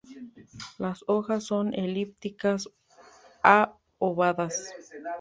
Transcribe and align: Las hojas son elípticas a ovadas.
Las 0.79 1.03
hojas 1.05 1.43
son 1.43 1.75
elípticas 1.75 2.67
a 3.43 3.77
ovadas. 3.99 4.73